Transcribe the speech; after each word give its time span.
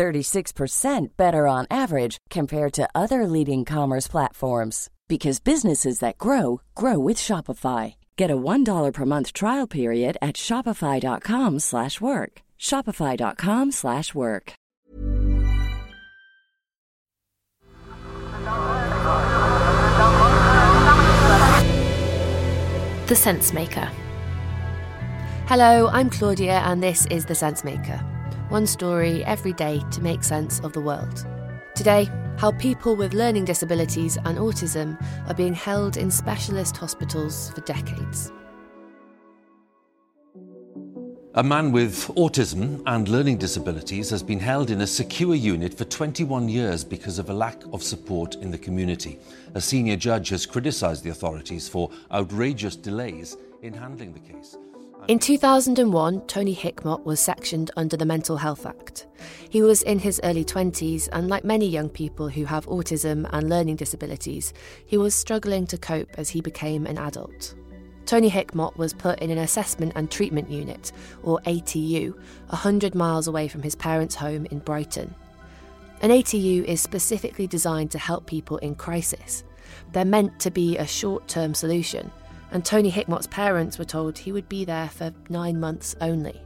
36% 0.00 1.08
better 1.18 1.46
on 1.46 1.66
average 1.70 2.16
compared 2.30 2.72
to 2.72 2.88
other 2.94 3.26
leading 3.26 3.66
commerce 3.66 4.08
platforms 4.08 4.88
because 5.08 5.40
businesses 5.40 5.98
that 5.98 6.16
grow 6.16 6.62
grow 6.74 6.98
with 6.98 7.18
Shopify. 7.18 7.96
Get 8.16 8.30
a 8.30 8.36
$1 8.36 8.94
per 8.94 9.04
month 9.04 9.34
trial 9.34 9.66
period 9.66 10.16
at 10.22 10.36
shopify.com/work. 10.36 12.32
shopify.com/work. 12.58 14.52
The 23.08 23.16
Sensemaker. 23.26 23.88
Hello, 25.46 25.88
I'm 25.88 26.08
Claudia 26.08 26.58
and 26.68 26.82
this 26.82 27.06
is 27.10 27.26
The 27.26 27.34
Sensemaker. 27.34 28.09
One 28.50 28.66
story 28.66 29.24
every 29.26 29.52
day 29.52 29.80
to 29.92 30.02
make 30.02 30.24
sense 30.24 30.58
of 30.58 30.72
the 30.72 30.80
world. 30.80 31.24
Today, 31.76 32.10
how 32.36 32.50
people 32.50 32.96
with 32.96 33.14
learning 33.14 33.44
disabilities 33.44 34.16
and 34.24 34.38
autism 34.38 35.00
are 35.28 35.34
being 35.34 35.54
held 35.54 35.96
in 35.96 36.10
specialist 36.10 36.76
hospitals 36.76 37.52
for 37.52 37.60
decades. 37.60 38.32
A 41.36 41.44
man 41.44 41.70
with 41.70 42.08
autism 42.16 42.82
and 42.86 43.08
learning 43.08 43.38
disabilities 43.38 44.10
has 44.10 44.24
been 44.24 44.40
held 44.40 44.72
in 44.72 44.80
a 44.80 44.86
secure 44.86 45.36
unit 45.36 45.72
for 45.72 45.84
21 45.84 46.48
years 46.48 46.82
because 46.82 47.20
of 47.20 47.30
a 47.30 47.32
lack 47.32 47.62
of 47.72 47.84
support 47.84 48.34
in 48.34 48.50
the 48.50 48.58
community. 48.58 49.20
A 49.54 49.60
senior 49.60 49.94
judge 49.94 50.30
has 50.30 50.44
criticised 50.44 51.04
the 51.04 51.10
authorities 51.10 51.68
for 51.68 51.88
outrageous 52.10 52.74
delays 52.74 53.36
in 53.62 53.72
handling 53.72 54.12
the 54.12 54.18
case. 54.18 54.56
In 55.08 55.18
2001, 55.18 56.26
Tony 56.26 56.54
Hickmott 56.54 57.04
was 57.04 57.20
sectioned 57.20 57.70
under 57.76 57.96
the 57.96 58.04
Mental 58.04 58.36
Health 58.36 58.66
Act. 58.66 59.06
He 59.48 59.62
was 59.62 59.82
in 59.82 59.98
his 59.98 60.20
early 60.22 60.44
20s, 60.44 61.08
and 61.10 61.28
like 61.28 61.42
many 61.42 61.66
young 61.66 61.88
people 61.88 62.28
who 62.28 62.44
have 62.44 62.66
autism 62.66 63.28
and 63.32 63.48
learning 63.48 63.76
disabilities, 63.76 64.52
he 64.86 64.98
was 64.98 65.14
struggling 65.14 65.66
to 65.68 65.78
cope 65.78 66.10
as 66.18 66.28
he 66.28 66.40
became 66.40 66.86
an 66.86 66.98
adult. 66.98 67.54
Tony 68.06 68.30
Hickmott 68.30 68.76
was 68.76 68.92
put 68.92 69.18
in 69.20 69.30
an 69.30 69.38
assessment 69.38 69.92
and 69.96 70.10
treatment 70.10 70.50
unit, 70.50 70.92
or 71.22 71.40
ATU, 71.40 72.14
100 72.48 72.94
miles 72.94 73.26
away 73.26 73.48
from 73.48 73.62
his 73.62 73.74
parents' 73.74 74.14
home 74.14 74.46
in 74.50 74.58
Brighton. 74.58 75.14
An 76.02 76.10
ATU 76.10 76.64
is 76.64 76.80
specifically 76.80 77.46
designed 77.46 77.90
to 77.92 77.98
help 77.98 78.26
people 78.26 78.58
in 78.58 78.74
crisis. 78.74 79.44
They're 79.92 80.04
meant 80.04 80.38
to 80.40 80.50
be 80.50 80.76
a 80.76 80.86
short 80.86 81.26
term 81.26 81.54
solution 81.54 82.10
and 82.50 82.64
Tony 82.64 82.90
Hickmott's 82.90 83.26
parents 83.26 83.78
were 83.78 83.84
told 83.84 84.18
he 84.18 84.32
would 84.32 84.48
be 84.48 84.64
there 84.64 84.88
for 84.88 85.12
nine 85.28 85.60
months 85.60 85.94
only. 86.00 86.40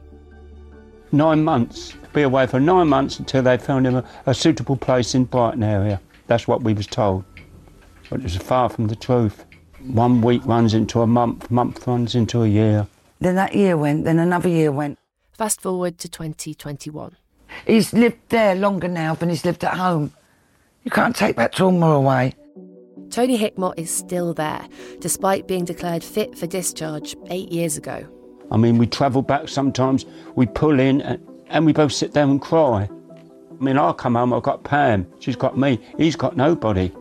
Nine 1.11 1.43
months, 1.43 1.93
be 2.13 2.23
away 2.23 2.47
for 2.47 2.59
nine 2.59 2.87
months 2.87 3.19
until 3.19 3.43
they 3.43 3.57
found 3.57 3.87
him 3.87 3.95
a, 3.95 4.03
a 4.25 4.33
suitable 4.33 4.75
place 4.75 5.15
in 5.15 5.25
Brighton 5.25 5.63
area. 5.63 6.01
That's 6.27 6.47
what 6.47 6.63
we 6.63 6.73
was 6.73 6.87
told. 6.87 7.23
But 8.09 8.19
it 8.19 8.23
was 8.23 8.35
far 8.37 8.69
from 8.69 8.87
the 8.87 8.95
truth. 8.95 9.45
One 9.81 10.21
week 10.21 10.45
runs 10.45 10.73
into 10.73 11.01
a 11.01 11.07
month, 11.07 11.49
month 11.51 11.85
runs 11.87 12.15
into 12.15 12.43
a 12.43 12.47
year. 12.47 12.87
Then 13.19 13.35
that 13.35 13.55
year 13.55 13.77
went, 13.77 14.03
then 14.03 14.19
another 14.19 14.49
year 14.49 14.71
went. 14.71 14.99
Fast 15.33 15.61
forward 15.61 15.97
to 15.99 16.09
2021. 16.09 17.15
He's 17.65 17.93
lived 17.93 18.19
there 18.29 18.55
longer 18.55 18.87
now 18.87 19.15
than 19.15 19.29
he's 19.29 19.45
lived 19.45 19.63
at 19.63 19.75
home. 19.75 20.13
You 20.83 20.91
can't 20.91 21.15
take 21.15 21.35
that 21.37 21.53
trauma 21.53 21.87
away. 21.87 22.33
Tony 23.09 23.37
Hickmott 23.37 23.75
is 23.77 23.89
still 23.89 24.33
there, 24.33 24.67
despite 24.99 25.47
being 25.47 25.65
declared 25.65 26.03
fit 26.03 26.37
for 26.37 26.47
discharge 26.47 27.15
eight 27.29 27.51
years 27.51 27.77
ago. 27.77 28.07
I 28.51 28.57
mean, 28.57 28.77
we 28.77 28.87
travel 28.87 29.21
back 29.21 29.47
sometimes, 29.47 30.05
we 30.35 30.45
pull 30.45 30.79
in, 30.79 31.01
and, 31.01 31.25
and 31.47 31.65
we 31.65 31.73
both 31.73 31.93
sit 31.93 32.13
there 32.13 32.23
and 32.23 32.41
cry. 32.41 32.89
I 33.59 33.63
mean, 33.63 33.77
I 33.77 33.91
come 33.93 34.15
home, 34.15 34.33
I've 34.33 34.43
got 34.43 34.63
Pam, 34.63 35.07
she's 35.19 35.35
got 35.35 35.57
me, 35.57 35.79
he's 35.97 36.15
got 36.15 36.35
nobody. 36.35 36.91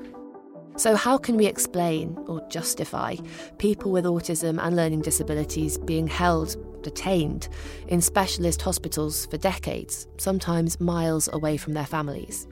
So, 0.76 0.96
how 0.96 1.18
can 1.18 1.36
we 1.36 1.46
explain 1.46 2.16
or 2.26 2.44
justify 2.48 3.16
people 3.58 3.92
with 3.92 4.04
autism 4.04 4.58
and 4.60 4.74
learning 4.74 5.02
disabilities 5.02 5.78
being 5.78 6.08
held, 6.08 6.56
detained, 6.82 7.48
in 7.88 8.00
specialist 8.00 8.60
hospitals 8.60 9.26
for 9.26 9.36
decades, 9.36 10.08
sometimes 10.16 10.80
miles 10.80 11.28
away 11.32 11.56
from 11.56 11.74
their 11.74 11.86
families? 11.86 12.48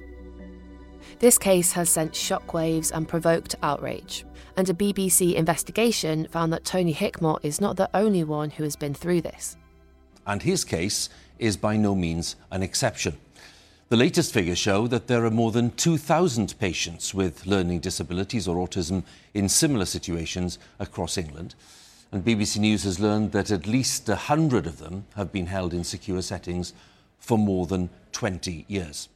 This 1.19 1.39
case 1.39 1.73
has 1.73 1.89
sent 1.89 2.13
shockwaves 2.13 2.91
and 2.93 3.09
provoked 3.09 3.55
outrage. 3.63 4.25
And 4.57 4.69
a 4.69 4.75
BBC 4.75 5.35
investigation 5.35 6.27
found 6.29 6.53
that 6.53 6.65
Tony 6.65 6.95
Hickmott 6.95 7.41
is 7.43 7.61
not 7.61 7.77
the 7.77 7.91
only 7.95 8.25
one 8.25 8.51
who 8.51 8.65
has 8.65 8.77
been 8.77 8.95
through 8.95 9.23
this. 9.23 9.57
And 10.27 10.43
his 10.43 10.65
case 10.65 11.09
is 11.39 11.57
by 11.57 11.77
no 11.77 11.95
means 11.95 12.37
an 12.51 12.63
exception. 12.63 13.17
The 13.89 13.97
latest 13.97 14.33
figures 14.33 14.59
show 14.59 14.87
that 14.87 15.07
there 15.07 15.25
are 15.25 15.31
more 15.31 15.53
than 15.53 15.73
2,000 15.73 16.59
patients 16.59 17.13
with 17.13 17.47
learning 17.47 17.81
disabilities 17.81 18.49
or 18.49 18.57
autism 18.57 19.03
in 19.35 19.49
similar 19.49 19.85
situations 19.85 20.59
across 20.79 21.19
England. 21.19 21.55
And 22.11 22.25
BBC 22.25 22.59
News 22.59 22.85
has 22.85 23.01
learned 23.01 23.33
that 23.33 23.51
at 23.51 23.67
least 23.67 24.09
100 24.09 24.67
of 24.67 24.79
them 24.79 25.05
have 25.17 25.33
been 25.33 25.47
held 25.47 25.75
in 25.75 25.85
secure 25.85 26.23
settings 26.23 26.73
for 27.19 27.37
more 27.37 27.67
than 27.67 27.91
20 28.13 28.65
years. 28.69 29.09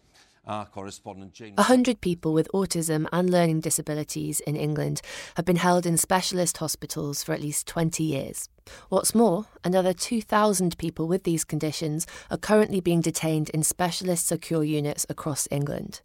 Our 0.46 0.64
correspondent 0.64 1.32
Jane. 1.32 1.54
A 1.58 1.64
hundred 1.64 2.00
people 2.00 2.32
with 2.32 2.48
autism 2.54 3.08
and 3.10 3.28
learning 3.28 3.60
disabilities 3.60 4.38
in 4.40 4.54
England 4.54 5.02
have 5.36 5.44
been 5.44 5.56
held 5.56 5.86
in 5.86 5.96
specialist 5.96 6.58
hospitals 6.58 7.24
for 7.24 7.32
at 7.32 7.40
least 7.40 7.66
20 7.66 8.04
years. 8.04 8.48
What's 8.88 9.12
more, 9.14 9.46
another 9.64 9.92
2,000 9.92 10.78
people 10.78 11.08
with 11.08 11.24
these 11.24 11.44
conditions 11.44 12.06
are 12.30 12.36
currently 12.36 12.80
being 12.80 13.00
detained 13.00 13.48
in 13.50 13.64
specialist 13.64 14.28
secure 14.28 14.62
units 14.62 15.04
across 15.08 15.48
England. 15.50 16.00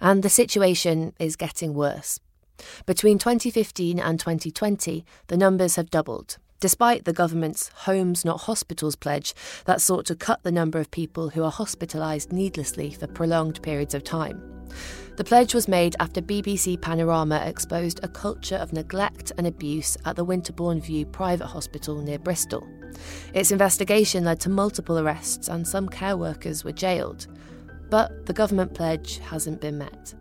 And 0.00 0.22
the 0.22 0.28
situation 0.28 1.12
is 1.18 1.34
getting 1.34 1.74
worse. 1.74 2.20
Between 2.86 3.18
2015 3.18 3.98
and 3.98 4.20
2020, 4.20 5.04
the 5.26 5.36
numbers 5.36 5.76
have 5.76 5.90
doubled, 5.90 6.38
despite 6.60 7.04
the 7.04 7.12
government's 7.12 7.68
Homes 7.68 8.24
Not 8.24 8.42
Hospitals 8.42 8.94
pledge 8.94 9.34
that 9.64 9.80
sought 9.80 10.06
to 10.06 10.14
cut 10.14 10.42
the 10.42 10.52
number 10.52 10.78
of 10.78 10.90
people 10.90 11.30
who 11.30 11.42
are 11.42 11.52
hospitalised 11.52 12.32
needlessly 12.32 12.92
for 12.92 13.06
prolonged 13.06 13.62
periods 13.62 13.94
of 13.94 14.04
time. 14.04 14.42
The 15.16 15.24
pledge 15.24 15.54
was 15.54 15.68
made 15.68 15.96
after 16.00 16.22
BBC 16.22 16.80
Panorama 16.80 17.42
exposed 17.44 18.00
a 18.02 18.08
culture 18.08 18.56
of 18.56 18.72
neglect 18.72 19.32
and 19.36 19.46
abuse 19.46 19.96
at 20.04 20.16
the 20.16 20.24
Winterbourne 20.24 20.80
View 20.80 21.04
private 21.06 21.46
hospital 21.46 22.00
near 22.00 22.18
Bristol. 22.18 22.66
Its 23.34 23.50
investigation 23.50 24.24
led 24.24 24.40
to 24.40 24.48
multiple 24.48 24.98
arrests 24.98 25.48
and 25.48 25.66
some 25.66 25.88
care 25.88 26.16
workers 26.16 26.64
were 26.64 26.72
jailed. 26.72 27.26
But 27.90 28.26
the 28.26 28.32
government 28.32 28.72
pledge 28.74 29.18
hasn't 29.18 29.60
been 29.60 29.78
met. 29.78 30.14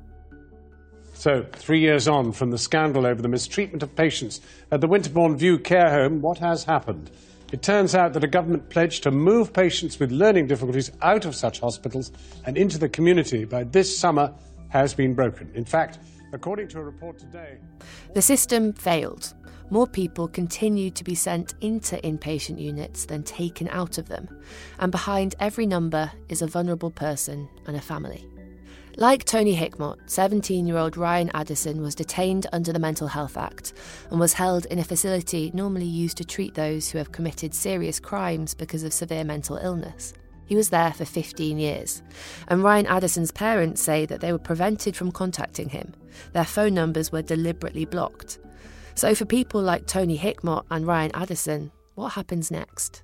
So, 1.19 1.45
three 1.51 1.81
years 1.81 2.07
on 2.07 2.31
from 2.31 2.49
the 2.49 2.57
scandal 2.57 3.05
over 3.05 3.21
the 3.21 3.27
mistreatment 3.27 3.83
of 3.83 3.93
patients 3.93 4.39
at 4.71 4.79
the 4.79 4.87
Winterbourne 4.87 5.35
View 5.35 5.59
care 5.59 5.89
home, 5.89 6.21
what 6.21 6.37
has 6.37 6.63
happened? 6.63 7.11
It 7.51 7.61
turns 7.61 7.93
out 7.93 8.13
that 8.13 8.23
a 8.23 8.27
government 8.27 8.69
pledge 8.69 9.01
to 9.01 9.11
move 9.11 9.51
patients 9.51 9.99
with 9.99 10.13
learning 10.13 10.47
difficulties 10.47 10.93
out 11.01 11.25
of 11.25 11.35
such 11.35 11.59
hospitals 11.59 12.13
and 12.45 12.57
into 12.57 12.77
the 12.77 12.87
community 12.87 13.43
by 13.43 13.65
this 13.65 13.99
summer 13.99 14.33
has 14.69 14.93
been 14.93 15.13
broken. 15.13 15.51
In 15.55 15.65
fact, 15.65 15.99
according 16.31 16.69
to 16.69 16.79
a 16.79 16.83
report 16.83 17.19
today, 17.19 17.57
the 18.13 18.21
system 18.21 18.71
failed. 18.71 19.33
More 19.71 19.87
people 19.87 20.29
continued 20.29 20.95
to 20.95 21.03
be 21.03 21.15
sent 21.15 21.53
into 21.59 21.97
inpatient 21.97 22.61
units 22.61 23.03
than 23.03 23.23
taken 23.23 23.67
out 23.67 23.97
of 23.97 24.07
them. 24.07 24.29
And 24.79 24.89
behind 24.89 25.35
every 25.41 25.65
number 25.65 26.13
is 26.29 26.41
a 26.41 26.47
vulnerable 26.47 26.91
person 26.91 27.49
and 27.67 27.75
a 27.75 27.81
family. 27.81 28.25
Like 28.97 29.23
Tony 29.23 29.55
Hickmott, 29.55 29.97
17 30.07 30.67
year 30.67 30.77
old 30.77 30.97
Ryan 30.97 31.31
Addison 31.33 31.81
was 31.81 31.95
detained 31.95 32.47
under 32.51 32.73
the 32.73 32.79
Mental 32.79 33.07
Health 33.07 33.37
Act 33.37 33.73
and 34.09 34.19
was 34.19 34.33
held 34.33 34.65
in 34.65 34.79
a 34.79 34.83
facility 34.83 35.51
normally 35.53 35.85
used 35.85 36.17
to 36.17 36.25
treat 36.25 36.53
those 36.53 36.89
who 36.89 36.97
have 36.97 37.11
committed 37.11 37.53
serious 37.53 37.99
crimes 37.99 38.53
because 38.53 38.83
of 38.83 38.91
severe 38.91 39.23
mental 39.23 39.57
illness. 39.57 40.13
He 40.45 40.55
was 40.55 40.69
there 40.69 40.91
for 40.91 41.05
15 41.05 41.59
years, 41.59 42.01
and 42.47 42.63
Ryan 42.63 42.87
Addison's 42.87 43.31
parents 43.31 43.81
say 43.83 44.07
that 44.07 44.19
they 44.19 44.31
were 44.31 44.39
prevented 44.39 44.95
from 44.95 45.11
contacting 45.11 45.69
him. 45.69 45.93
Their 46.33 46.43
phone 46.43 46.73
numbers 46.73 47.11
were 47.11 47.21
deliberately 47.21 47.85
blocked. 47.85 48.39
So, 48.95 49.13
for 49.13 49.25
people 49.25 49.61
like 49.61 49.85
Tony 49.85 50.17
Hickmott 50.17 50.65
and 50.71 50.87
Ryan 50.87 51.11
Addison, 51.13 51.71
what 51.93 52.13
happens 52.13 52.49
next? 52.49 53.03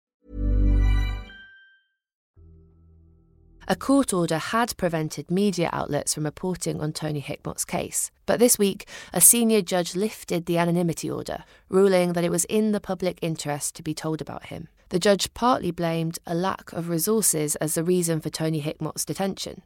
A 3.67 3.75
court 3.75 4.11
order 4.11 4.37
had 4.37 4.75
prevented 4.75 5.29
media 5.29 5.69
outlets 5.71 6.13
from 6.13 6.25
reporting 6.25 6.81
on 6.81 6.91
Tony 6.91 7.19
Hickmott's 7.21 7.63
case, 7.63 8.11
but 8.25 8.39
this 8.39 8.57
week 8.57 8.87
a 9.13 9.21
senior 9.21 9.61
judge 9.61 9.95
lifted 9.95 10.45
the 10.45 10.57
anonymity 10.57 11.09
order, 11.09 11.43
ruling 11.69 12.13
that 12.13 12.23
it 12.23 12.31
was 12.31 12.45
in 12.45 12.71
the 12.71 12.79
public 12.79 13.19
interest 13.21 13.75
to 13.75 13.83
be 13.83 13.93
told 13.93 14.19
about 14.19 14.47
him. 14.47 14.67
The 14.89 14.99
judge 14.99 15.33
partly 15.33 15.71
blamed 15.71 16.19
a 16.25 16.33
lack 16.35 16.73
of 16.73 16.89
resources 16.89 17.55
as 17.57 17.75
the 17.75 17.83
reason 17.83 18.19
for 18.19 18.29
Tony 18.29 18.59
Hickmott's 18.59 19.05
detention. 19.05 19.61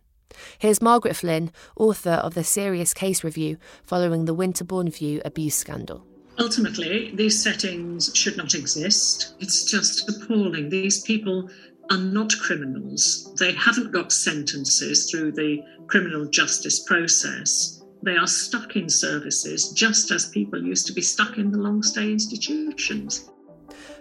Here's 0.60 0.82
Margaret 0.82 1.16
Flynn, 1.16 1.52
author 1.78 2.12
of 2.12 2.34
the 2.34 2.44
Serious 2.44 2.94
Case 2.94 3.24
Review 3.24 3.58
following 3.84 4.26
the 4.26 4.34
Winterbourne 4.34 4.90
View 4.90 5.22
abuse 5.24 5.56
scandal. 5.56 6.06
Ultimately, 6.38 7.12
these 7.16 7.42
settings 7.42 8.12
should 8.14 8.36
not 8.36 8.54
exist. 8.54 9.36
It's 9.40 9.64
just 9.64 10.10
appalling. 10.10 10.68
These 10.68 11.02
people 11.04 11.50
are 11.92 11.98
not 11.98 12.34
criminals. 12.40 13.34
They 13.40 13.54
haven't 13.54 13.92
got 13.92 14.12
sentences 14.12 15.10
through 15.10 15.34
the 15.34 15.64
criminal 15.88 16.26
justice 16.26 16.80
process. 16.80 17.84
They 18.04 18.18
are 18.18 18.28
stuck 18.28 18.76
in 18.76 18.90
services 18.90 19.72
just 19.72 20.12
as 20.12 20.30
people 20.30 20.64
used 20.64 20.88
to 20.88 20.94
be 20.94 21.02
stuck 21.02 21.38
in 21.38 21.52
the 21.52 21.58
long 21.58 21.84
stay 21.84 22.12
institutions. 22.12 23.30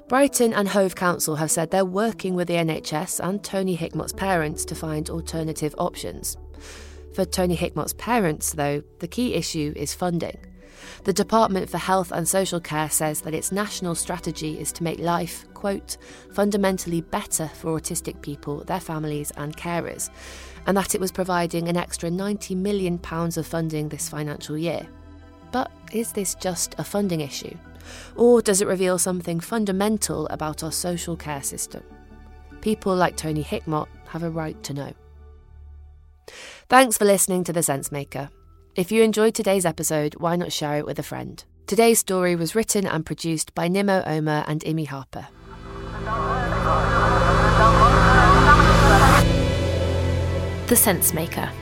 Brighton 0.09 0.53
and 0.53 0.69
Hove 0.69 0.95
Council 0.95 1.37
have 1.37 1.51
said 1.51 1.71
they're 1.71 1.85
working 1.85 2.35
with 2.35 2.49
the 2.49 2.55
NHS 2.55 3.27
and 3.27 3.43
Tony 3.43 3.75
Hickmott's 3.75 4.13
parents 4.13 4.65
to 4.67 4.75
find 4.75 5.09
alternative 5.09 5.75
options. 5.79 6.37
For 7.15 7.25
Tony 7.25 7.57
Hickmott's 7.57 7.95
parents, 7.95 8.53
though, 8.53 8.83
the 8.99 9.09
key 9.09 9.35
issue 9.35 9.73
is 9.77 9.95
funding. 9.95 10.37
The 11.05 11.13
Department 11.13 11.69
for 11.69 11.79
Health 11.79 12.13
and 12.13 12.27
Social 12.27 12.61
Care 12.61 12.91
says 12.91 13.21
that 13.23 13.35
its 13.35 13.53
national 13.53 13.95
strategy 13.95 14.59
is 14.59 14.73
to 14.73 14.83
make 14.83 14.99
life, 14.99 15.47
quote, 15.55 15.97
fundamentally 16.33 17.01
better 17.01 17.49
for 17.49 17.79
autistic 17.79 18.21
people, 18.23 18.65
their 18.65 18.81
families, 18.81 19.31
and 19.37 19.57
carers, 19.57 20.11
and 20.67 20.77
that 20.77 20.95
it 20.95 21.01
was 21.01 21.13
providing 21.13 21.69
an 21.69 21.77
extra 21.77 22.09
£90 22.09 22.57
million 22.57 23.01
of 23.03 23.47
funding 23.47 23.89
this 23.89 24.09
financial 24.09 24.57
year. 24.57 24.87
But 25.53 25.71
is 25.93 26.13
this 26.13 26.35
just 26.35 26.75
a 26.79 26.85
funding 26.85 27.21
issue? 27.21 27.57
Or 28.17 28.43
does 28.43 28.61
it 28.61 28.69
reveal 28.69 28.99
something 28.99 29.41
fundamental 29.41 30.27
about 30.29 30.63
our 30.63 30.73
social 30.73 31.17
care 31.17 31.43
system? 31.43 31.83
People 32.61 32.97
like 32.97 33.17
Tony 33.17 33.45
Hickmott 33.45 33.89
have 34.09 34.23
a 34.23 34.31
right 34.31 34.61
to 34.63 34.75
know. 34.75 34.93
Thanks 36.69 36.97
for 36.97 37.05
listening 37.05 37.45
to 37.45 37.53
The 37.53 37.61
Sensemaker. 37.61 38.31
If 38.77 38.91
you 38.91 39.05
enjoyed 39.05 39.37
today's 39.37 39.65
episode, 39.65 40.15
why 40.17 40.35
not 40.35 40.53
share 40.53 40.79
it 40.79 40.87
with 40.87 40.99
a 40.99 41.05
friend? 41.05 41.45
Today's 41.69 42.01
story 42.01 42.35
was 42.35 42.57
written 42.57 42.89
and 42.89 43.07
produced 43.07 43.55
by 43.55 43.69
Nimo 43.69 44.05
Omer 44.05 44.45
and 44.49 44.65
Imy 44.65 44.89
Harper. 44.89 45.29
The 50.67 50.75
Sensemaker 50.75 51.53